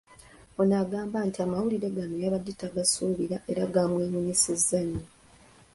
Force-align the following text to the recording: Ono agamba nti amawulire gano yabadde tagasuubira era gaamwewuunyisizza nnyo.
Ono 0.61 0.73
agamba 0.83 1.17
nti 1.27 1.37
amawulire 1.45 1.87
gano 1.95 2.15
yabadde 2.23 2.51
tagasuubira 2.61 3.37
era 3.51 3.63
gaamwewuunyisizza 3.73 4.79
nnyo. 4.85 5.05